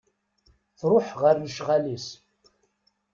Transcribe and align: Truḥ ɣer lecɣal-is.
Truḥ 0.79 1.07
ɣer 1.21 1.35
lecɣal-is. 1.43 2.07